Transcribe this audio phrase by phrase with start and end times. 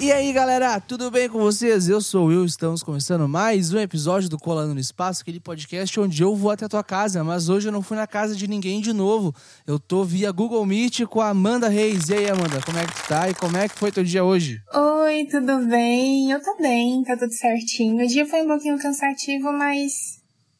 [0.00, 1.88] E aí galera, tudo bem com vocês?
[1.88, 5.98] Eu sou o Will, estamos começando mais um episódio do Colando no Espaço, aquele podcast
[5.98, 8.46] onde eu vou até a tua casa, mas hoje eu não fui na casa de
[8.46, 9.34] ninguém de novo.
[9.66, 12.10] Eu tô via Google Meet com a Amanda Reis.
[12.10, 13.28] E aí, Amanda, como é que tu tá?
[13.28, 14.62] E como é que foi teu dia hoje?
[14.72, 16.30] Oi, tudo bem?
[16.30, 18.00] Eu tô bem, tá tudo certinho.
[18.00, 20.17] O dia foi um pouquinho cansativo, mas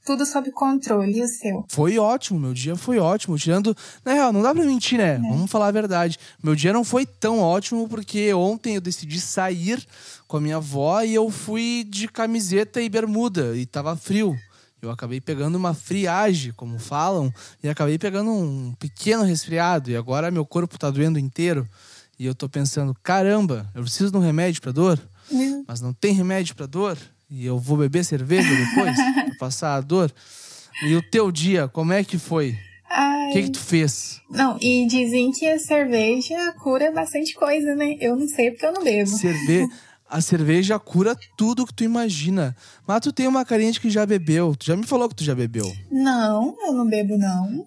[0.09, 1.67] tudo sob controle, e o seu?
[1.69, 3.37] Foi ótimo, meu dia foi ótimo.
[3.37, 3.77] Tirando.
[4.03, 5.17] Na real, não dá pra mentir, né?
[5.17, 5.19] É.
[5.19, 6.19] Vamos falar a verdade.
[6.43, 9.87] Meu dia não foi tão ótimo porque ontem eu decidi sair
[10.27, 14.35] com a minha avó e eu fui de camiseta e bermuda e tava frio.
[14.81, 17.31] Eu acabei pegando uma friagem, como falam,
[17.63, 19.91] e acabei pegando um pequeno resfriado.
[19.91, 21.69] E agora meu corpo tá doendo inteiro.
[22.19, 24.99] E eu tô pensando, caramba, eu preciso de um remédio pra dor?
[25.67, 26.97] Mas não tem remédio pra dor?
[27.31, 30.13] E eu vou beber cerveja depois pra passar a dor.
[30.85, 32.57] E o teu dia, como é que foi?
[33.29, 34.23] O que, que tu fez?
[34.31, 37.97] Não, e dizem que a cerveja cura bastante coisa, né?
[38.01, 39.11] Eu não sei porque eu não bebo.
[39.11, 39.69] Cerve...
[40.11, 42.57] A cerveja cura tudo que tu imagina.
[42.87, 44.57] Mas tu tem uma carinha de que já bebeu.
[44.57, 45.71] Tu já me falou que tu já bebeu.
[45.91, 47.67] Não, eu não bebo, não.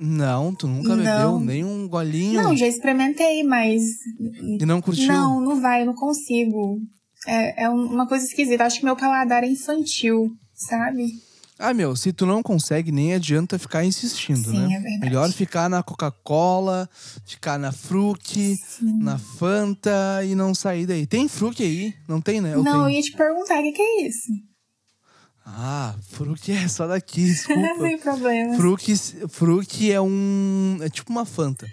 [0.00, 1.04] Não, tu nunca não.
[1.04, 2.42] bebeu nem um golinho?
[2.42, 3.82] Não, já experimentei, mas.
[4.18, 5.08] E não curtiu?
[5.08, 6.80] Não, não vai, eu não consigo.
[7.28, 8.64] É, é uma coisa esquisita.
[8.64, 11.12] Acho que meu paladar é infantil, sabe?
[11.58, 14.76] Ah, meu, se tu não consegue, nem adianta ficar insistindo, Sim, né?
[14.76, 15.00] É verdade.
[15.00, 16.88] Melhor ficar na Coca-Cola,
[17.26, 21.06] ficar na Fruc, na Fanta e não sair daí.
[21.06, 21.94] Tem Fruc aí?
[22.08, 22.54] Não tem, né?
[22.54, 22.84] Eu não, tenho.
[22.84, 24.32] eu ia te perguntar, o que, que é isso?
[25.44, 27.74] Ah, Fruc é só daqui, desculpa.
[27.80, 28.56] Sem problema.
[28.56, 28.84] Fruc,
[29.28, 30.78] Fruc é um...
[30.80, 31.68] é tipo uma Fanta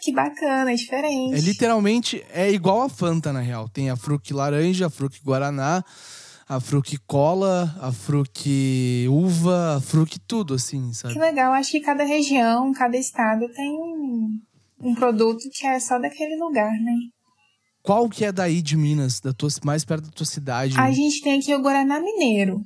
[0.00, 1.34] que bacana, é diferente.
[1.34, 3.68] É literalmente, é igual a Fanta, na real.
[3.68, 5.84] Tem a Fruc laranja, a Fruc guaraná,
[6.48, 11.14] a Fruc cola, a Fruc uva, a Fruc tudo, assim, sabe?
[11.14, 11.52] Que legal.
[11.52, 14.40] Acho que cada região, cada estado tem um,
[14.80, 16.94] um produto que é só daquele lugar, né?
[17.82, 20.78] Qual que é daí de Minas, da tua, mais perto da tua cidade?
[20.78, 22.60] A gente tem aqui o Guaraná Mineiro.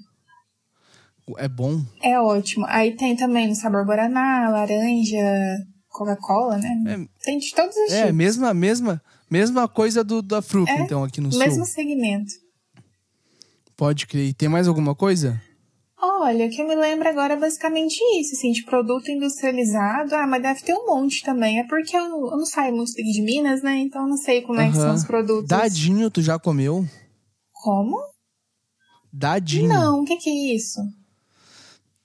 [1.38, 1.82] É bom?
[2.02, 2.64] É ótimo.
[2.66, 5.58] Aí tem também o sabor Guaraná, laranja,
[5.90, 6.82] Coca-Cola, né?
[6.86, 8.08] É, Tem de todos os é, tipos.
[8.08, 11.48] É, mesma, mesma, mesma coisa do, da Fruc, é, então, aqui no mesmo sul.
[11.48, 12.32] Mesmo segmento.
[13.76, 14.28] Pode crer.
[14.28, 15.40] E tem mais alguma coisa?
[16.02, 20.14] Olha, o que eu me lembro agora é basicamente isso, assim, de produto industrializado.
[20.14, 21.58] Ah, mas deve ter um monte também.
[21.58, 23.78] É porque eu, eu não saio muito daqui de Minas, né?
[23.78, 25.48] Então eu não sei como é que são os produtos.
[25.48, 26.86] Dadinho, tu já comeu?
[27.52, 27.98] Como?
[29.12, 29.68] Dadinho.
[29.68, 30.80] Não, o que, que é isso?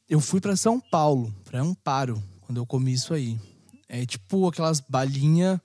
[0.10, 3.38] Eu fui para São Paulo, para Amparo, quando eu comi isso aí.
[3.88, 5.60] É tipo aquelas balinhas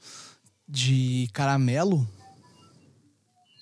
[0.69, 2.06] de caramelo,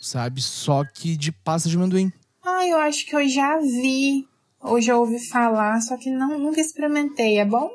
[0.00, 0.42] sabe?
[0.42, 2.12] Só que de pasta de amendoim.
[2.44, 4.26] Ah, eu acho que eu já vi,
[4.60, 7.38] ou já ouvi falar, só que não, nunca experimentei.
[7.38, 7.70] É bom?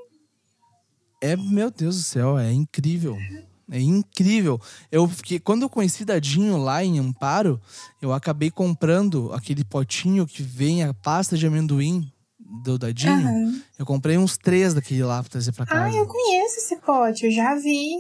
[1.21, 3.17] É, meu Deus do céu, é incrível.
[3.71, 4.61] É incrível.
[4.91, 7.59] Eu fiquei, quando eu conheci Dadinho lá em Amparo,
[8.01, 12.12] eu acabei comprando aquele potinho que vem a pasta de amendoim
[12.61, 13.61] do Dadinho, uhum.
[13.79, 15.85] eu comprei uns três daquele lá pra trazer pra casa.
[15.85, 17.95] Ah, eu conheço esse pote, eu já vi.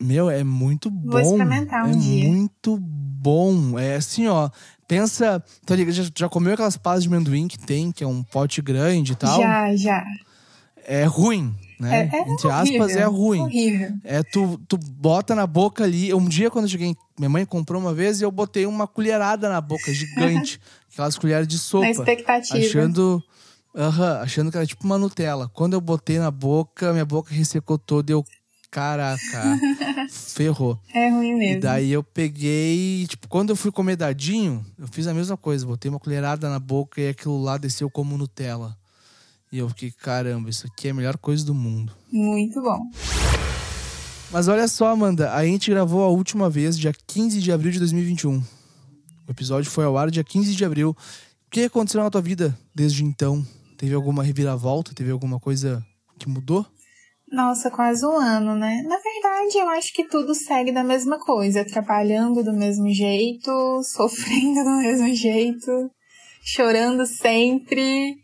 [0.00, 1.12] Meu, é muito bom.
[1.12, 2.24] Vou experimentar um é dia.
[2.24, 3.78] É muito bom.
[3.78, 4.50] É assim, ó.
[4.88, 5.42] Pensa.
[5.64, 5.94] Tá ligado?
[5.94, 9.16] Já, já comeu aquelas pastas de amendoim que tem, que é um pote grande e
[9.16, 9.40] tal?
[9.40, 10.04] Já, já.
[10.84, 12.10] É ruim, né?
[12.12, 13.40] É, é Entre horrível, aspas, é ruim.
[13.40, 13.92] Horrível.
[14.02, 16.12] É, tu, tu bota na boca ali.
[16.12, 19.48] Um dia, quando eu cheguei, minha mãe comprou uma vez e eu botei uma colherada
[19.48, 20.60] na boca, gigante.
[20.92, 21.84] aquelas colheres de sopa.
[21.84, 22.58] Na expectativa.
[22.58, 23.22] Achando
[23.74, 25.48] Aham, uhum, achando que era tipo uma Nutella.
[25.48, 28.24] Quando eu botei na boca, minha boca ressecou toda e eu.
[28.70, 29.58] Caraca,
[30.08, 30.78] ferrou.
[30.94, 31.58] É ruim mesmo.
[31.58, 35.66] E daí eu peguei, tipo, quando eu fui comer dadinho, eu fiz a mesma coisa.
[35.66, 38.74] Botei uma colherada na boca e aquilo lá desceu como Nutella.
[39.52, 41.92] E eu fiquei, caramba, isso aqui é a melhor coisa do mundo.
[42.10, 42.80] Muito bom.
[44.30, 47.78] Mas olha só, Amanda, a gente gravou a última vez, dia 15 de abril de
[47.78, 48.38] 2021.
[48.38, 50.96] O episódio foi ao ar dia 15 de abril.
[51.46, 53.46] O que aconteceu na tua vida desde então?
[53.82, 54.94] Teve alguma reviravolta?
[54.94, 55.84] Teve alguma coisa
[56.16, 56.64] que mudou?
[57.32, 58.80] Nossa, quase um ano, né?
[58.86, 61.64] Na verdade, eu acho que tudo segue da mesma coisa.
[61.64, 63.50] Trabalhando do mesmo jeito,
[63.82, 65.90] sofrendo do mesmo jeito,
[66.44, 68.14] chorando sempre.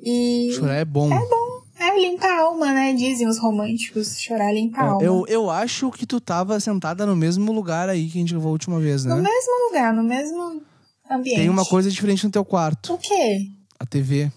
[0.00, 0.52] E.
[0.54, 1.12] Chorar é bom.
[1.12, 1.64] É bom.
[1.76, 2.92] É limpa a alma, né?
[2.92, 4.16] Dizem os românticos.
[4.20, 5.02] Chorar limpa a alma.
[5.02, 8.50] Eu, eu acho que tu tava sentada no mesmo lugar aí que a gente gravou
[8.50, 9.12] a última vez, né?
[9.12, 10.62] No mesmo lugar, no mesmo
[11.10, 11.40] ambiente.
[11.40, 12.94] Tem uma coisa diferente no teu quarto.
[12.94, 13.38] O quê?
[13.80, 14.30] A TV.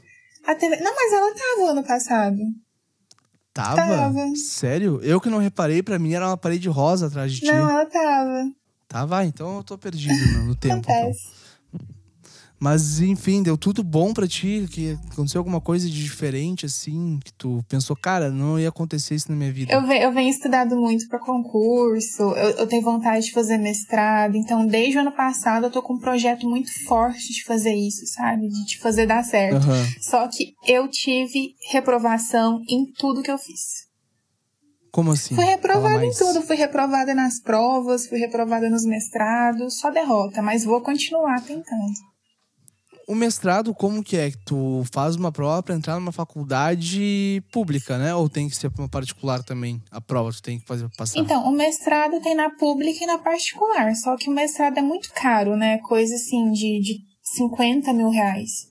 [0.48, 0.78] A TV.
[0.78, 2.38] Não, mas ela tava ano passado.
[3.54, 3.76] Tava?
[3.76, 4.36] Tava.
[4.36, 5.02] Sério?
[5.04, 7.48] Eu que não reparei, pra mim era uma parede rosa atrás de ti.
[7.48, 8.52] Não, ela tava.
[8.88, 10.90] Tava, então eu tô perdido no, no tempo.
[10.90, 11.12] Então.
[12.60, 14.68] Mas, enfim, deu tudo bom pra ti?
[14.72, 17.20] Que aconteceu alguma coisa de diferente, assim?
[17.24, 19.74] Que tu pensou, cara, não ia acontecer isso na minha vida.
[19.74, 24.36] Eu, venho, eu venho estudado muito pra concurso, eu, eu tenho vontade de fazer mestrado,
[24.36, 28.08] então desde o ano passado eu tô com um projeto muito forte de fazer isso,
[28.08, 28.48] sabe?
[28.48, 29.58] De, de fazer dar certo.
[29.58, 29.86] Aham.
[30.02, 33.86] Só que eu tive reprovação em tudo que eu fiz.
[34.92, 35.36] Como assim?
[35.36, 40.64] Fui reprovada em tudo, fui reprovada nas provas, fui reprovada nos mestrados, só derrota, mas
[40.64, 42.17] vou continuar tentando.
[43.08, 44.32] O mestrado, como que é?
[44.44, 48.14] Tu faz uma prova pra entrar numa faculdade pública, né?
[48.14, 49.82] Ou tem que ser uma particular também?
[49.90, 51.18] A prova tu tem que fazer passar.
[51.18, 55.10] Então, o mestrado tem na pública e na particular, só que o mestrado é muito
[55.14, 55.78] caro, né?
[55.78, 58.67] Coisa assim de, de 50 mil reais.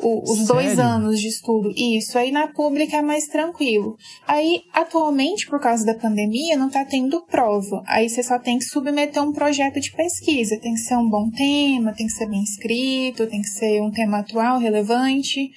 [0.00, 0.82] O- os dois Sério?
[0.84, 1.72] anos de estudo.
[1.76, 3.96] Isso, aí na pública é mais tranquilo.
[4.26, 7.82] Aí, atualmente, por causa da pandemia, não tá tendo prova.
[7.86, 10.58] Aí você só tem que submeter um projeto de pesquisa.
[10.60, 13.90] Tem que ser um bom tema, tem que ser bem escrito, tem que ser um
[13.90, 15.50] tema atual, relevante.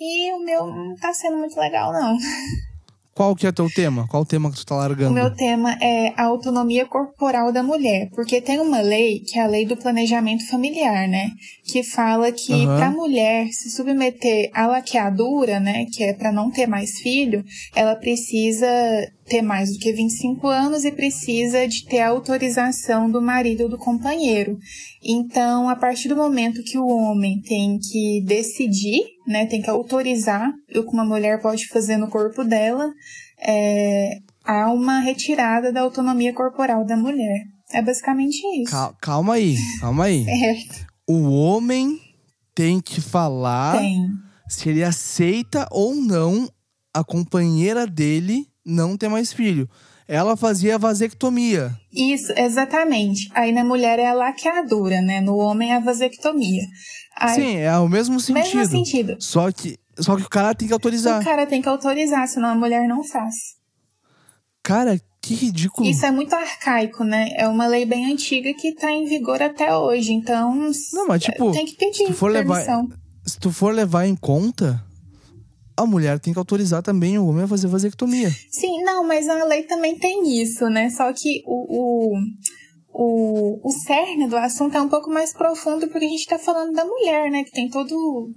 [0.00, 2.16] E o meu não tá sendo muito legal, não.
[3.16, 4.06] Qual que é teu tema?
[4.08, 5.10] Qual o tema que tu tá largando?
[5.10, 9.42] O meu tema é a autonomia corporal da mulher, porque tem uma lei, que é
[9.42, 11.30] a lei do planejamento familiar, né?
[11.64, 12.76] Que fala que Aham.
[12.76, 17.42] para a mulher se submeter à laqueadura, né, que é para não ter mais filho,
[17.74, 18.66] ela precisa
[19.28, 23.68] ter mais do que 25 anos e precisa de ter a autorização do marido ou
[23.68, 24.56] do companheiro.
[25.04, 30.50] Então, a partir do momento que o homem tem que decidir, né, tem que autorizar
[30.74, 32.88] o que uma mulher pode fazer no corpo dela,
[33.40, 37.40] é, há uma retirada da autonomia corporal da mulher.
[37.72, 38.70] É basicamente isso.
[38.70, 40.24] Cal- calma aí, calma aí.
[40.24, 40.86] Certo.
[41.08, 42.00] O homem
[42.52, 44.08] tem que falar Tem.
[44.48, 46.48] se ele aceita ou não
[46.92, 49.68] a companheira dele não ter mais filho.
[50.08, 51.72] Ela fazia vasectomia.
[51.92, 53.28] Isso, exatamente.
[53.34, 55.20] Aí na mulher é a laqueadura, né?
[55.20, 56.62] No homem é a vasectomia.
[57.16, 58.56] Aí, Sim, é o mesmo sentido.
[58.58, 59.16] mesmo sentido.
[59.18, 61.20] Só que, só que o cara tem que autorizar.
[61.20, 63.34] O cara tem que autorizar, senão a mulher não faz.
[64.62, 65.88] Cara, que ridículo.
[65.88, 67.30] Isso é muito arcaico, né?
[67.36, 70.12] É uma lei bem antiga que tá em vigor até hoje.
[70.12, 70.54] Então,
[70.92, 72.88] Não, mas tipo, tem que pedir se tu for levar- permissão.
[73.24, 74.84] Se tu for levar em conta,
[75.76, 78.30] a mulher tem que autorizar também o homem a fazer vasectomia.
[78.50, 80.88] Sim, não, mas a lei também tem isso, né?
[80.90, 82.16] Só que o, o,
[82.92, 86.72] o, o cerne do assunto é um pouco mais profundo porque a gente tá falando
[86.72, 87.44] da mulher, né?
[87.44, 88.32] Que tem todo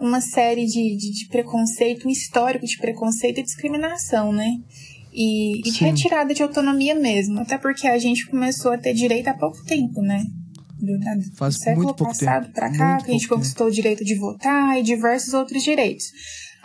[0.00, 4.50] uma série de, de, de preconceito, um histórico de preconceito e discriminação, né?
[5.12, 7.38] E, e de retirada de autonomia mesmo.
[7.40, 10.24] Até porque a gente começou a ter direito há pouco tempo, né?
[10.80, 12.54] Do, da- do Faz século muito pouco passado tempo.
[12.54, 16.04] pra cá, Muito que a gente conquistou o direito de votar e diversos outros direitos.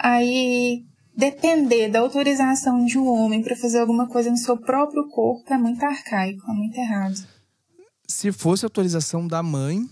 [0.01, 0.85] Aí,
[1.15, 5.57] depender da autorização de um homem pra fazer alguma coisa no seu próprio corpo é
[5.57, 7.15] muito arcaico, é muito errado.
[8.07, 9.87] Se fosse autorização da mãe,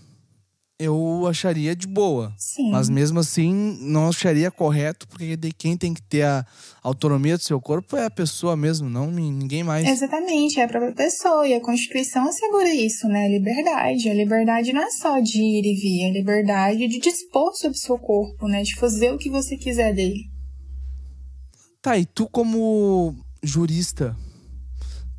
[0.78, 2.32] eu acharia de boa.
[2.38, 2.70] Sim.
[2.70, 6.46] Mas mesmo assim, não acharia correto, porque de quem tem que ter a
[6.82, 9.86] autonomia do seu corpo é a pessoa mesmo, não ni- ninguém mais.
[9.86, 11.46] Exatamente, é a própria pessoa.
[11.48, 13.28] E a Constituição assegura isso, né?
[13.28, 14.08] Liberdade.
[14.08, 17.76] A liberdade não é só de ir e vir, é a liberdade de dispor sobre
[17.76, 18.62] o seu corpo, né?
[18.62, 20.30] De fazer o que você quiser dele.
[21.82, 24.16] Tá, e tu como jurista,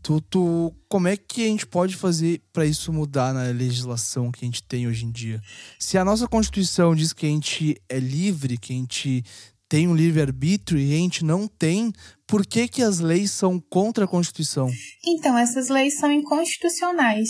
[0.09, 4.43] tu, tu como é que a gente pode fazer pra isso mudar na legislação que
[4.43, 5.39] a gente tem hoje em dia?
[5.77, 9.23] Se a nossa Constituição diz que a gente é livre, que a gente
[9.69, 11.93] tem um livre-arbítrio e a gente não tem,
[12.27, 14.67] por que que as leis são contra a Constituição?
[15.05, 17.29] Então, essas leis são inconstitucionais.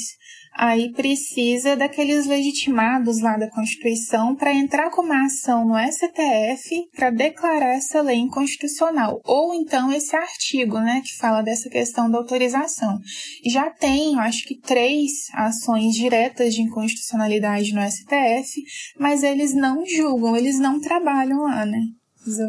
[0.55, 7.12] Aí precisa daqueles legitimados lá da Constituição para entrar com uma ação no STF para
[7.12, 9.22] declarar essa lei inconstitucional.
[9.25, 12.98] Ou então esse artigo, né, que fala dessa questão da autorização.
[13.46, 18.62] Já tem, acho que três ações diretas de inconstitucionalidade no STF,
[19.00, 21.79] mas eles não julgam, eles não trabalham lá, né?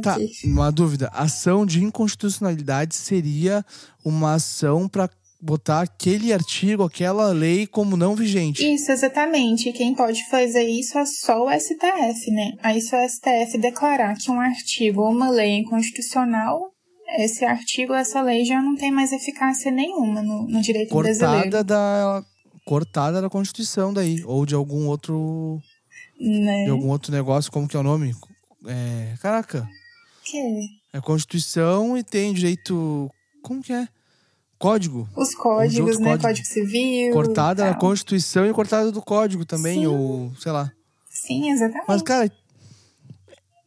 [0.03, 1.09] Tá, uma dúvida.
[1.13, 3.65] Ação de inconstitucionalidade seria
[4.05, 5.09] uma ação pra
[5.43, 8.63] botar aquele artigo, aquela lei como não vigente.
[8.63, 9.73] Isso, exatamente.
[9.73, 12.53] Quem pode fazer isso é só o STF, né?
[12.63, 16.61] Aí se o STF declarar que um artigo ou uma lei é inconstitucional,
[17.19, 21.43] esse artigo, essa lei já não tem mais eficácia nenhuma no, no direito brasileiro.
[21.51, 22.23] cortada da
[22.67, 25.59] cortada da Constituição daí ou de algum outro
[26.21, 26.65] Né?
[26.67, 28.15] de algum outro negócio como que é o nome
[28.67, 29.69] é, caraca
[30.25, 30.39] Que?
[30.93, 33.11] é Constituição e tem direito
[33.43, 33.89] como que é
[34.59, 36.11] código Os códigos, né?
[36.11, 36.23] código.
[36.29, 37.13] Código Civil.
[37.13, 39.87] cortada da Constituição e cortada do código também Sim.
[39.87, 40.71] ou sei lá
[41.09, 41.85] Sim, exatamente.
[41.87, 42.33] Mas, cara,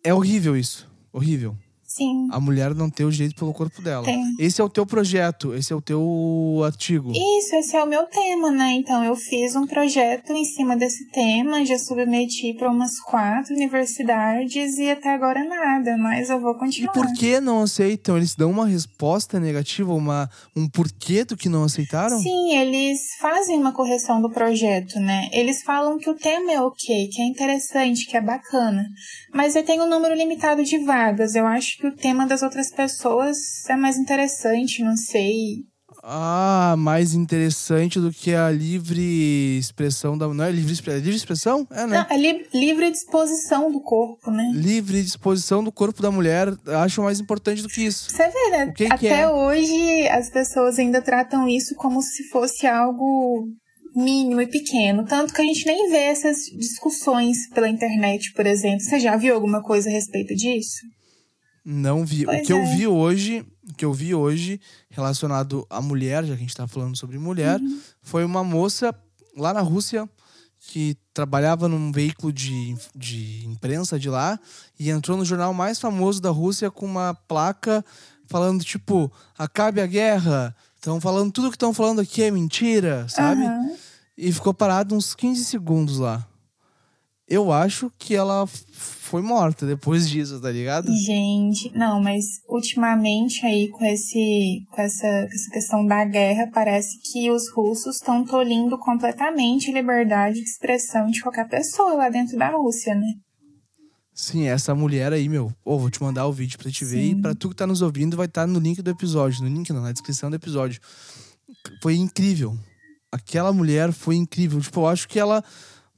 [0.04, 0.90] é horrível isso.
[1.12, 1.56] Horrível.
[1.96, 2.28] Sim.
[2.32, 4.04] A mulher não ter o jeito pelo corpo dela.
[4.06, 4.24] Tem.
[4.40, 7.12] Esse é o teu projeto, esse é o teu artigo.
[7.12, 8.74] Isso, esse é o meu tema, né?
[8.74, 14.78] Então eu fiz um projeto em cima desse tema, já submeti para umas quatro universidades
[14.78, 16.94] e até agora nada, mas eu vou E continuar.
[16.94, 18.18] por que não aceitam?
[18.18, 22.20] Eles dão uma resposta negativa, uma, um porquê do que não aceitaram?
[22.20, 25.30] Sim, eles fazem uma correção do projeto, né?
[25.32, 28.86] Eles falam que o tema é ok, que é interessante, que é bacana.
[29.34, 31.36] Mas eu tenho um número limitado de vagas.
[31.36, 33.38] Eu acho que o tema das outras pessoas
[33.70, 35.66] é mais interessante, não sei.
[36.02, 40.28] Ah, mais interessante do que a livre expressão da.
[40.28, 41.68] Não é livre, é livre expressão?
[41.72, 41.98] É, né?
[42.10, 44.52] Não, é li- livre disposição do corpo, né?
[44.54, 46.48] Livre disposição do corpo da mulher,
[46.84, 48.10] acho mais importante do que isso.
[48.10, 48.72] Você vê, né?
[48.76, 49.30] Que que Até é?
[49.30, 53.48] hoje as pessoas ainda tratam isso como se fosse algo
[53.96, 55.06] mínimo e pequeno.
[55.06, 58.82] Tanto que a gente nem vê essas discussões pela internet, por exemplo.
[58.82, 60.80] Você já viu alguma coisa a respeito disso?
[61.66, 62.26] Não vi.
[62.26, 62.76] Pois o que eu é.
[62.76, 66.68] vi hoje, o que eu vi hoje relacionado à mulher, já que a gente tá
[66.68, 67.80] falando sobre mulher, Uhum.
[68.02, 68.94] foi uma moça
[69.38, 70.10] lá na Rússia
[70.68, 74.40] que trabalhava num veículo de, de imprensa de lá
[74.80, 77.84] e entrou no jornal mais famoso da Rússia com uma placa
[78.28, 80.56] falando tipo, acabe a guerra.
[80.76, 83.44] Estão falando tudo que estão falando aqui é mentira, sabe?
[83.46, 83.72] Aham.
[84.18, 86.26] E ficou parado uns 15 segundos lá.
[87.34, 90.88] Eu acho que ela foi morta depois disso, tá ligado?
[90.96, 97.00] Gente, não, mas ultimamente aí com esse com essa, com essa questão da guerra, parece
[97.12, 102.38] que os russos estão tolindo completamente a liberdade de expressão de qualquer pessoa lá dentro
[102.38, 103.08] da Rússia, né?
[104.14, 105.52] Sim, essa mulher aí, meu.
[105.66, 107.04] Ô, vou te mandar o vídeo pra te ver.
[107.04, 109.42] E pra tu que tá nos ouvindo, vai estar no link do episódio.
[109.42, 110.80] No link não, na descrição do episódio.
[111.82, 112.56] Foi incrível.
[113.12, 114.62] Aquela mulher foi incrível.
[114.62, 115.44] Tipo, eu acho que ela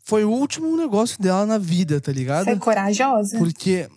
[0.06, 2.46] foi o último negócio dela na vida, tá ligado?
[2.46, 3.38] Foi corajosa.
[3.40, 3.90] Porque,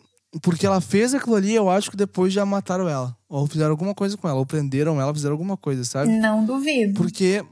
[0.43, 3.15] porque ela fez aquilo ali, eu acho que depois já mataram ela.
[3.29, 4.39] Ou fizeram alguma coisa com ela.
[4.39, 6.11] Ou prenderam ela, fizeram alguma coisa, sabe?
[6.19, 6.95] Não duvido.
[6.95, 7.45] Porque,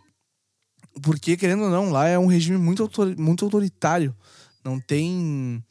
[1.02, 4.14] porque querendo ou não, lá é um regime muito, autor- muito autoritário.
[4.64, 5.62] Não tem.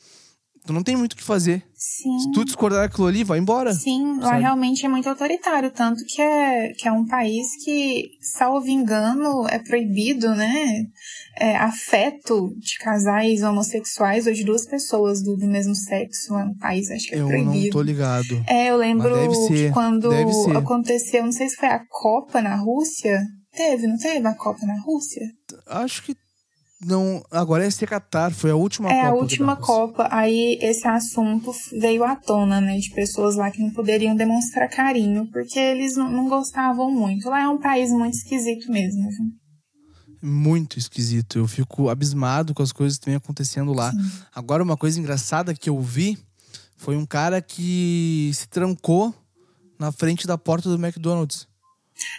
[0.65, 1.63] Tu não tem muito o que fazer.
[1.75, 2.19] Sim.
[2.19, 3.73] Se tu discordar daquilo ali, vai embora.
[3.73, 4.41] Sim, lá sabe?
[4.41, 9.59] realmente é muito autoritário, tanto que é, que é um país que, salvo engano, é
[9.59, 10.83] proibido, né?
[11.37, 16.33] É, afeto de casais homossexuais ou de duas pessoas do, do mesmo sexo.
[16.33, 17.65] É um país, acho que é Eu proibido.
[17.65, 18.43] não tô ligado.
[18.47, 19.13] É, eu lembro
[19.47, 20.09] que quando
[20.57, 23.21] aconteceu, não sei se foi a Copa na Rússia.
[23.53, 25.21] Teve, não teve a Copa na Rússia?
[25.67, 26.15] Acho que
[26.85, 27.23] não.
[27.31, 29.07] Agora é ser Qatar, foi a última é Copa.
[29.07, 29.55] a da última.
[29.55, 30.07] Copa.
[30.11, 32.77] Aí esse assunto veio à tona, né?
[32.77, 37.29] De pessoas lá que não poderiam demonstrar carinho, porque eles não, não gostavam muito.
[37.29, 39.01] Lá é um país muito esquisito mesmo.
[39.09, 39.25] viu?
[40.21, 41.37] Muito esquisito.
[41.39, 43.91] Eu fico abismado com as coisas que vêm acontecendo lá.
[44.33, 46.17] Agora, uma coisa engraçada que eu vi
[46.77, 49.13] foi um cara que se trancou
[49.79, 51.47] na frente da porta do McDonald's.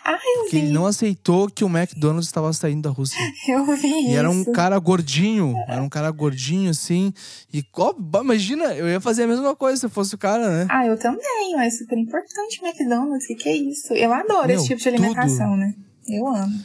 [0.04, 0.72] Ah, eu ele vi.
[0.72, 3.18] não aceitou que o McDonald's estava saindo da Rússia.
[3.48, 4.16] Eu vi E isso.
[4.16, 7.12] era um cara gordinho, era um cara gordinho, assim.
[7.52, 10.66] E ó, imagina, eu ia fazer a mesma coisa se eu fosse o cara, né?
[10.70, 11.58] Ah, eu também.
[11.60, 13.26] É super importante o McDonald's.
[13.26, 13.92] Que que é isso?
[13.92, 14.94] Eu adoro Meu, esse tipo de tudo.
[14.94, 15.74] alimentação, né?
[16.08, 16.58] Eu amo.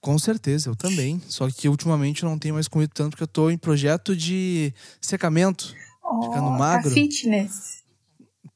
[0.00, 1.20] Com certeza, eu também.
[1.28, 4.72] Só que ultimamente eu não tenho mais comido tanto porque eu tô em projeto de
[5.00, 5.74] secamento.
[6.22, 6.88] Ficando Oh, magro.
[6.88, 7.82] Tá fitness.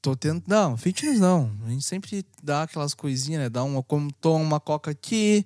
[0.03, 0.43] Tô tendo.
[0.47, 1.51] Não, fitness não.
[1.67, 3.49] A gente sempre dá aquelas coisinhas, né?
[3.49, 5.45] Dá uma, come- toma uma coca aqui,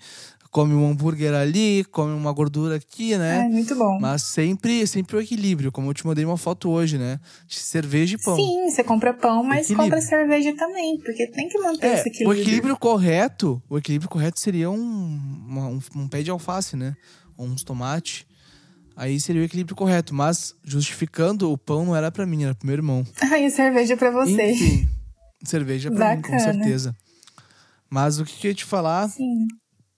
[0.51, 3.41] come um hambúrguer ali, come uma gordura aqui, né?
[3.41, 3.99] Ai, muito bom.
[4.01, 7.19] Mas sempre, sempre o equilíbrio, como eu te mandei uma foto hoje, né?
[7.49, 8.37] De cerveja e pão.
[8.37, 9.91] Sim, você compra pão, mas Equilíbrio.
[9.91, 12.41] compra cerveja também, porque tem que manter É, esse o equilíbrio.
[12.41, 14.77] equilíbrio correto, o equilíbrio correto seria um,
[15.49, 16.95] uma- um, um pé de alface, né?
[17.37, 18.25] Ou uns tomates.
[18.97, 22.67] Aí seria o equilíbrio correto, mas justificando, o pão não era pra mim, era pro
[22.67, 23.05] meu irmão.
[23.21, 24.53] Ai, cerveja pra você.
[24.53, 24.89] Enfim,
[25.45, 26.53] cerveja pra mim, com Bacana.
[26.53, 26.97] certeza.
[27.91, 29.47] Mas o que, que eu ia te falar, Sim.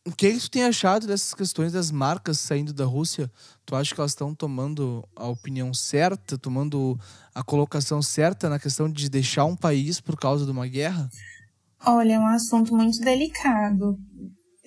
[0.06, 3.30] o que, que tu tem achado dessas questões das marcas saindo da Rússia?
[3.64, 6.98] Tu acha que elas estão tomando a opinião certa, tomando
[7.34, 11.08] a colocação certa na questão de deixar um país por causa de uma guerra?
[11.84, 13.98] Olha, é um assunto muito delicado.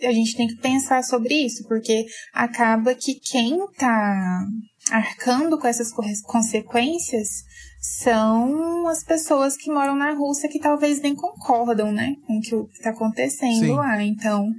[0.03, 4.45] A gente tem que pensar sobre isso, porque acaba que quem tá
[4.91, 5.91] arcando com essas
[6.23, 7.43] consequências
[7.79, 12.77] são as pessoas que moram na Rússia que talvez nem concordam, né, com o que
[12.77, 13.75] está acontecendo Sim.
[13.75, 14.03] lá.
[14.03, 14.51] Então,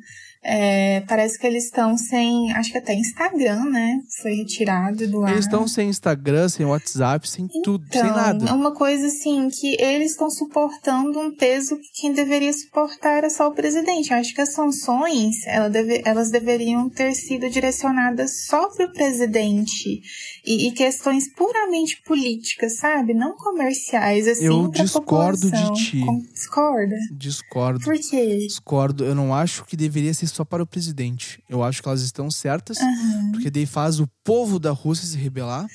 [0.42, 2.50] É, parece que eles estão sem.
[2.52, 4.00] Acho que até Instagram, né?
[4.22, 5.32] Foi retirado do ar.
[5.32, 8.48] Eles estão sem Instagram, sem WhatsApp, sem então, tudo, sem nada.
[8.48, 13.28] É uma coisa assim que eles estão suportando um peso que quem deveria suportar era
[13.28, 14.12] só o presidente.
[14.12, 18.92] Eu acho que as sanções ela deve, elas deveriam ter sido direcionadas só para o
[18.92, 20.00] presidente
[20.46, 23.12] e, e, questões puramente políticas, sabe?
[23.12, 24.46] Não comerciais, assim.
[24.46, 26.00] Eu discordo de ti.
[26.32, 26.96] Discorda?
[27.12, 27.84] Discordo.
[27.84, 28.38] Por quê?
[28.38, 29.04] Discordo.
[29.04, 31.42] Eu não acho que deveria ser só para o presidente.
[31.48, 33.32] Eu acho que elas estão certas, uhum.
[33.32, 35.66] porque daí faz o povo da Rússia se rebelar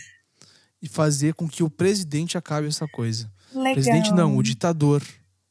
[0.82, 3.32] e fazer com que o presidente acabe essa coisa.
[3.54, 3.74] Legal.
[3.74, 5.02] Presidente não, o ditador.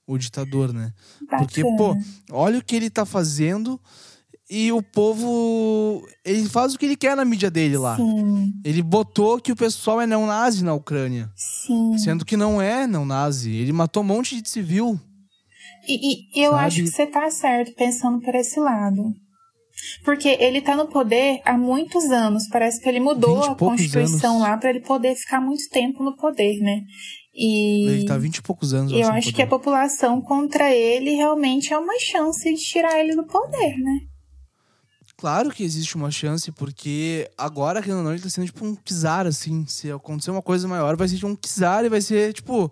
[0.06, 0.92] O ditador, né?
[1.23, 1.42] Bacana.
[1.42, 1.96] Porque, pô,
[2.30, 3.80] olha o que ele tá fazendo
[4.49, 6.06] e o povo.
[6.25, 7.96] Ele faz o que ele quer na mídia dele lá.
[7.96, 8.52] Sim.
[8.62, 11.30] Ele botou que o pessoal é não-nazi na Ucrânia.
[11.34, 11.96] Sim.
[11.99, 13.50] Sendo que não é não-nazi.
[13.50, 15.00] Ele matou um monte de civil.
[15.88, 16.64] E, e eu Sabe?
[16.67, 19.05] acho que você tá certo pensando por esse lado.
[20.05, 22.49] Porque ele tá no poder há muitos anos.
[22.49, 24.49] Parece que ele mudou 20 a Constituição anos.
[24.49, 26.83] lá para ele poder ficar muito tempo no poder, né?
[27.35, 28.93] E Ele tá há 20 e poucos anos.
[28.93, 33.25] eu acho que a população contra ele realmente é uma chance de tirar ele do
[33.26, 34.00] poder, né?
[35.17, 39.26] Claro que existe uma chance, porque agora, ou não, ele tá sendo tipo um czar,
[39.26, 39.64] assim.
[39.67, 42.71] Se acontecer uma coisa maior, vai ser tipo um czar e vai ser, tipo,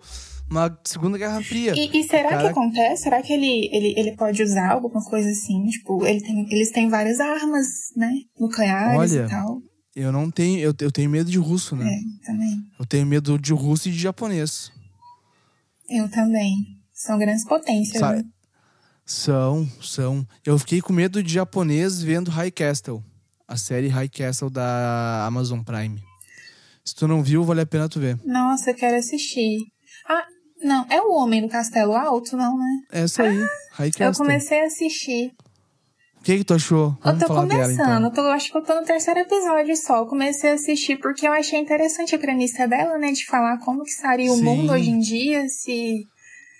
[0.49, 1.73] uma Segunda Guerra Fria.
[1.75, 3.03] E, e será que acontece?
[3.03, 5.65] Será que ele, ele, ele pode usar alguma coisa assim?
[5.67, 8.11] Tipo, ele tem, eles têm várias armas, né?
[8.39, 9.61] Nucleares Olha, e tal.
[9.95, 10.59] Eu não tenho.
[10.59, 11.85] Eu, eu tenho medo de russo, né?
[11.85, 12.57] É, também.
[12.79, 14.71] Eu tenho medo de russo e de japonês.
[15.89, 16.55] Eu também.
[16.91, 18.01] São grandes potências.
[18.01, 18.23] Né?
[19.05, 20.25] São, são.
[20.45, 23.03] Eu fiquei com medo de japonês vendo High Castle,
[23.47, 26.01] a série High Castle da Amazon Prime.
[26.85, 28.19] Se tu não viu, vale a pena tu ver.
[28.25, 29.59] Nossa, eu quero assistir.
[30.07, 30.25] Ah,
[30.63, 32.79] não, é o Homem do Castelo Alto, não, né?
[32.91, 33.37] Essa aí,
[33.73, 35.31] High Ah, Eu comecei a assistir.
[36.19, 36.87] O que que tu achou?
[36.89, 38.03] Eu Vamos tô falar começando, dela, então.
[38.05, 39.97] eu tô, eu acho que eu tô no terceiro episódio só.
[39.99, 43.11] Eu comecei a assistir porque eu achei interessante a premissa dela, né?
[43.11, 46.05] De falar como que estaria o mundo hoje em dia se,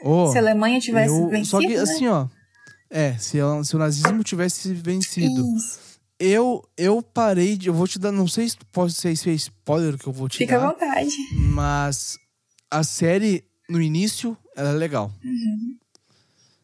[0.03, 1.75] Ô, se a Alemanha tivesse eu- vencido, Só que né?
[1.77, 2.27] assim, ó.
[2.89, 5.41] É, se, se o nazismo tivesse vencido.
[5.55, 5.79] Isso.
[6.19, 7.67] Eu, eu parei de.
[7.69, 8.11] Eu vou te dar.
[8.11, 10.67] Não sei se pode ser se é spoiler que eu vou te Fica à dar.
[10.73, 11.15] vontade.
[11.53, 12.17] Mas
[12.69, 15.11] a série, no início, ela é legal.
[15.23, 15.77] Uhum.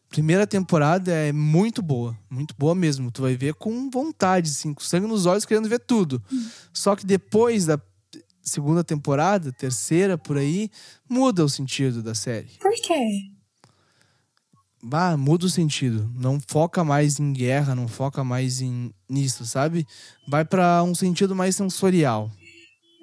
[0.08, 2.16] Primeira temporada é muito boa.
[2.28, 3.10] Muito boa mesmo.
[3.10, 6.22] Tu vai ver com vontade, assim, com sangue nos olhos, querendo ver tudo.
[6.72, 7.80] Só que depois da
[8.42, 10.70] segunda temporada, terceira, por aí,
[11.08, 12.48] muda o sentido da série.
[12.60, 13.30] Por quê?
[14.82, 16.10] Bah, muda o sentido.
[16.16, 19.86] Não foca mais em guerra, não foca mais em nisso, sabe?
[20.26, 22.30] Vai pra um sentido mais sensorial.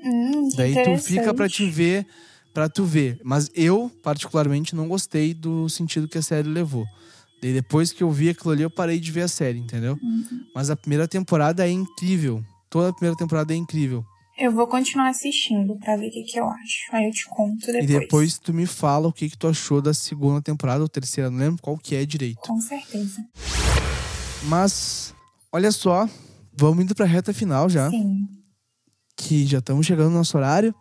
[0.04, 1.54] Hum, Daí tu fica interessante.
[1.56, 2.08] te ver,
[2.58, 3.20] pra tu ver.
[3.24, 6.88] Mas eu, particularmente, não gostei do sentido que a série levou.
[7.40, 9.94] Daí depois que eu vi aquilo ali, eu parei de ver a série, entendeu?
[10.02, 10.42] Uhum.
[10.56, 12.44] Mas a primeira temporada é incrível.
[12.68, 14.04] Toda a primeira temporada é incrível.
[14.40, 16.80] Eu vou continuar assistindo pra ver o que, que eu acho.
[16.94, 17.84] Aí eu te conto depois.
[17.84, 21.30] E depois tu me fala o que, que tu achou da segunda temporada ou terceira,
[21.30, 22.40] não lembro qual que é direito.
[22.42, 23.24] Com certeza.
[24.46, 25.14] Mas,
[25.52, 26.10] olha só,
[26.58, 27.88] vamos indo pra reta final já.
[27.92, 28.28] Sim.
[29.18, 30.74] Que já estamos chegando no nosso horário.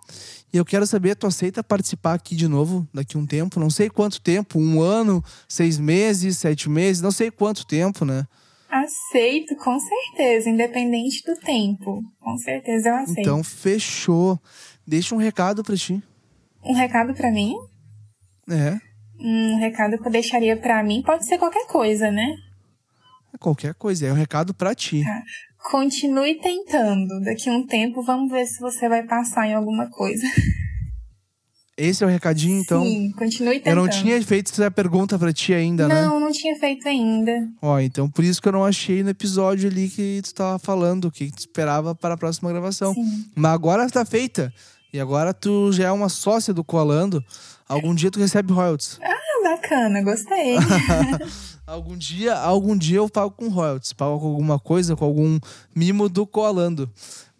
[0.53, 3.59] E eu quero saber, tu aceita participar aqui de novo daqui um tempo?
[3.59, 8.27] Não sei quanto tempo, um ano, seis meses, sete meses, não sei quanto tempo, né?
[8.71, 10.51] Aceito, com certeza.
[10.51, 12.03] Independente do tempo.
[12.21, 13.21] Com certeza eu aceito.
[13.21, 14.39] Então, fechou.
[14.87, 16.01] Deixa um recado pra ti.
[16.63, 17.55] Um recado pra mim?
[18.49, 18.79] É,
[19.19, 22.37] Um recado que eu deixaria pra mim pode ser qualquer coisa, né?
[23.41, 24.07] qualquer coisa.
[24.07, 25.03] É um recado pra ti.
[25.05, 25.23] Tá.
[25.71, 27.21] Continue tentando.
[27.23, 30.25] Daqui a um tempo, vamos ver se você vai passar em alguma coisa.
[31.77, 32.83] Esse é o recadinho, então.
[32.83, 33.77] Sim, continue Eu tentando.
[33.83, 36.07] não tinha feito essa pergunta pra ti ainda, né?
[36.07, 37.33] Não, não tinha feito ainda.
[37.61, 41.07] Ó, então por isso que eu não achei no episódio ali que tu tava falando,
[41.07, 42.95] o que tu esperava para a próxima gravação.
[42.95, 43.27] Sim.
[43.35, 44.51] Mas agora tá feita.
[44.91, 47.23] E agora tu já é uma sócia do Coalando.
[47.69, 48.99] Algum dia tu recebe royalties.
[49.03, 50.57] Ah, bacana, gostei.
[51.67, 53.93] Algum dia, algum dia eu pago com royalties.
[53.93, 55.39] Pago com alguma coisa, com algum
[55.75, 56.89] mimo do Coalando.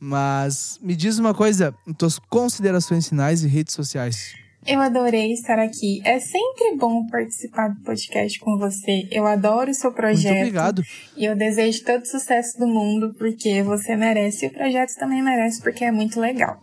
[0.01, 4.35] Mas me diz uma coisa, tuas considerações finais e redes sociais.
[4.67, 6.03] Eu adorei estar aqui.
[6.05, 9.07] É sempre bom participar do podcast com você.
[9.13, 10.33] Eu adoro o seu projeto.
[10.33, 10.83] Muito obrigado.
[11.17, 15.23] E eu desejo todo o sucesso do mundo, porque você merece e o projeto também
[15.23, 16.61] merece, porque é muito legal.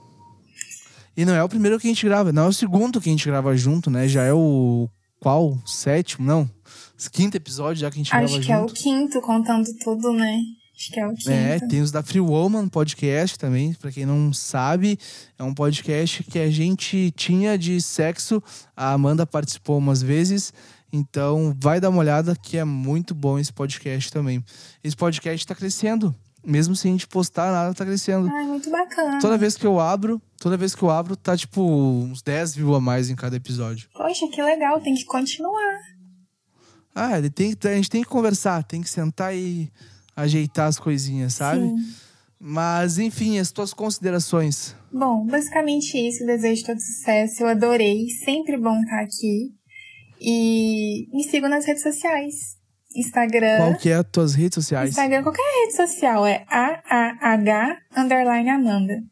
[1.15, 3.12] E não é o primeiro que a gente grava, não é o segundo que a
[3.12, 4.06] gente grava junto, né?
[4.06, 5.58] Já é o qual?
[5.65, 6.28] Sétimo?
[6.28, 6.49] Não.
[7.10, 8.74] Quinto episódio já que a gente Acho que é o junto.
[8.74, 10.39] quinto, contando tudo, né?
[10.76, 11.30] Acho que é o quinto.
[11.30, 14.98] É, tem os da Free Woman Podcast também, pra quem não sabe,
[15.38, 18.42] é um podcast que a gente tinha de sexo.
[18.76, 20.52] A Amanda participou umas vezes
[20.92, 24.44] Então, vai dar uma olhada que é muito bom esse podcast também.
[24.84, 26.13] Esse podcast tá crescendo.
[26.46, 28.30] Mesmo sem a gente postar nada, tá crescendo.
[28.30, 29.18] Ai, muito bacana.
[29.20, 32.76] Toda vez que eu abro, toda vez que eu abro, tá tipo uns 10 views
[32.76, 33.88] a mais em cada episódio.
[33.94, 35.80] Poxa, que legal, tem que continuar.
[36.95, 39.71] Ah, tem, a gente tem que conversar, tem que sentar e
[40.15, 41.62] ajeitar as coisinhas, sabe?
[41.62, 41.75] Sim.
[42.39, 44.75] Mas, enfim, as tuas considerações.
[44.91, 46.25] Bom, basicamente isso.
[46.25, 47.43] Desejo todo sucesso.
[47.43, 48.10] Eu adorei.
[48.25, 49.53] Sempre bom estar aqui.
[50.19, 52.58] E me sigam nas redes sociais.
[52.95, 53.58] Instagram.
[53.58, 54.89] Qual que é as tuas redes sociais?
[54.89, 56.25] Instagram, qualquer rede social.
[56.25, 59.03] É AAH underline Amanda.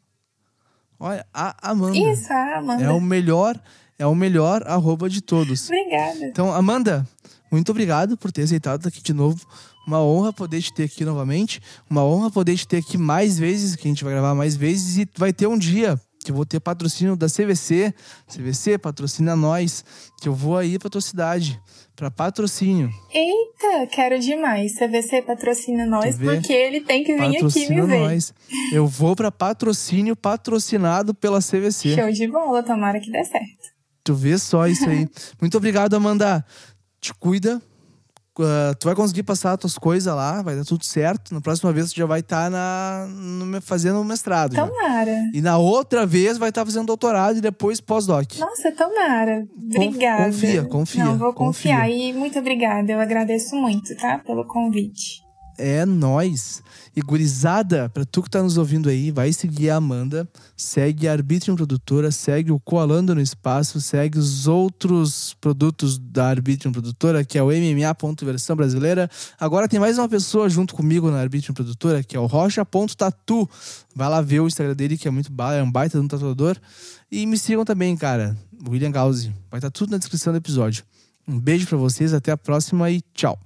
[1.00, 1.98] Olha, a Amanda.
[1.98, 2.84] Isso, a Amanda.
[2.84, 3.60] É o melhor,
[3.98, 5.68] é o melhor arroba de todos.
[5.68, 6.26] Obrigada.
[6.26, 7.08] Então, Amanda,
[7.52, 9.46] muito obrigado por ter aceitado aqui de novo.
[9.86, 11.60] Uma honra poder te ter aqui novamente.
[11.90, 14.96] Uma honra poder te ter aqui mais vezes, que a gente vai gravar mais vezes.
[14.96, 17.92] E vai ter um dia que eu vou ter patrocínio da CVC.
[18.28, 19.84] CVC patrocina nós,
[20.20, 21.60] que eu vou aí pra tua cidade,
[21.96, 22.90] para patrocínio.
[23.12, 24.74] Eita, quero demais.
[24.78, 28.00] CVC patrocina nós, porque ele tem que vir aqui Patrocina me ver.
[28.00, 28.32] nós.
[28.72, 31.96] Eu vou para patrocínio patrocinado pela CVC.
[31.96, 33.72] Show de bola, tomara que dê certo.
[34.04, 35.08] Tu vê só isso aí.
[35.40, 36.44] Muito obrigado, Amanda.
[37.02, 37.60] Te cuida.
[38.38, 41.34] Uh, tu vai conseguir passar as tuas coisas lá, vai dar tudo certo.
[41.34, 44.54] Na próxima vez tu já vai estar na, no me- fazendo o mestrado.
[44.54, 44.66] já.
[44.66, 45.14] Tomara.
[45.34, 48.38] E na outra vez vai estar fazendo doutorado e depois pós-doc.
[48.38, 49.46] Nossa, tomara.
[49.54, 50.24] Obrigada.
[50.24, 51.74] confia, confia, Não, vou confia.
[51.76, 51.90] confiar.
[51.90, 52.90] E muito obrigada.
[52.90, 54.16] Eu agradeço muito, tá?
[54.20, 55.20] Pelo convite.
[55.58, 56.62] É nós.
[56.94, 61.12] E gurizada, pra tu que tá nos ouvindo aí, vai seguir a Amanda, segue a
[61.12, 67.38] Arbitrium Produtora, segue o Coalando no Espaço, segue os outros produtos da Arbitrium Produtora, que
[67.38, 69.08] é o MMA ponto versão brasileira.
[69.40, 73.48] Agora tem mais uma pessoa junto comigo na Arbitrium Produtora, que é o Rocha.tatu.
[73.94, 76.08] Vai lá ver o Instagram dele, que é muito ba- é um baita de um
[76.08, 76.56] tatuador.
[77.10, 78.36] E me sigam também, cara,
[78.68, 79.32] William Gauzi.
[79.50, 80.84] Vai estar tudo na descrição do episódio.
[81.26, 83.38] Um beijo pra vocês, até a próxima e tchau.